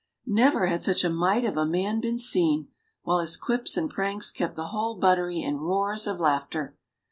Never 0.25 0.65
had 0.65 0.81
such 0.81 1.03
a 1.03 1.11
mite 1.11 1.45
of 1.45 1.57
a 1.57 1.63
man 1.63 2.01
been 2.01 2.17
seen, 2.17 2.69
while 3.03 3.19
his 3.19 3.37
quips 3.37 3.77
and 3.77 3.87
pranks 3.87 4.31
kept 4.31 4.55
the 4.55 4.69
whole 4.69 4.95
buttery 4.95 5.41
in 5.43 5.57
roars 5.59 6.07
of 6.07 6.19
laughter. 6.19 6.75